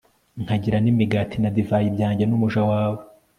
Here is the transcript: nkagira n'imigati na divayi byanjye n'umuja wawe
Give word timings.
nkagira 0.43 0.77
n'imigati 0.81 1.37
na 1.39 1.49
divayi 1.55 1.87
byanjye 1.95 2.23
n'umuja 2.25 2.61
wawe 2.69 2.99